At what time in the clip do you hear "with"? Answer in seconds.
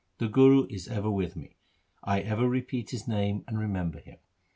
1.11-1.35